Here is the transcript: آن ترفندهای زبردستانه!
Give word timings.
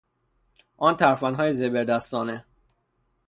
آن 0.77 0.97
ترفندهای 0.97 1.53
زبردستانه! 1.53 2.45